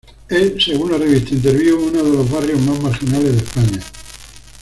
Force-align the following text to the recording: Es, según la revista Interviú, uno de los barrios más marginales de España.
Es, 0.29 0.63
según 0.65 0.89
la 0.91 0.97
revista 0.97 1.35
Interviú, 1.35 1.89
uno 1.89 2.01
de 2.01 2.11
los 2.17 2.31
barrios 2.31 2.59
más 2.61 2.81
marginales 2.81 3.33
de 3.33 3.37
España. 3.37 3.79